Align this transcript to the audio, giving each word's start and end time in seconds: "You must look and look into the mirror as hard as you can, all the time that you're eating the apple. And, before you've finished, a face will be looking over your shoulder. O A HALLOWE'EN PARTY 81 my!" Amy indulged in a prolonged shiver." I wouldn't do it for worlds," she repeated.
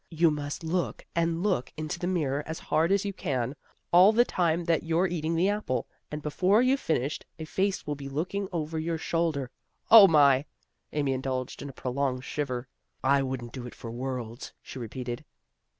"You 0.23 0.31
must 0.31 0.63
look 0.63 1.05
and 1.15 1.43
look 1.43 1.71
into 1.77 1.99
the 1.99 2.07
mirror 2.07 2.41
as 2.47 2.57
hard 2.57 2.91
as 2.91 3.05
you 3.05 3.13
can, 3.13 3.55
all 3.93 4.11
the 4.11 4.25
time 4.25 4.65
that 4.65 4.81
you're 4.81 5.05
eating 5.05 5.35
the 5.35 5.47
apple. 5.47 5.85
And, 6.09 6.23
before 6.23 6.59
you've 6.59 6.79
finished, 6.79 7.23
a 7.37 7.45
face 7.45 7.85
will 7.85 7.93
be 7.93 8.09
looking 8.09 8.49
over 8.51 8.79
your 8.79 8.97
shoulder. 8.97 9.51
O 9.91 9.97
A 9.97 9.99
HALLOWE'EN 10.07 10.11
PARTY 10.13 10.37
81 10.37 10.41
my!" 10.41 10.45
Amy 11.01 11.13
indulged 11.13 11.61
in 11.61 11.69
a 11.69 11.73
prolonged 11.73 12.23
shiver." 12.23 12.67
I 13.03 13.21
wouldn't 13.21 13.51
do 13.53 13.67
it 13.67 13.75
for 13.75 13.91
worlds," 13.91 14.53
she 14.63 14.79
repeated. 14.79 15.23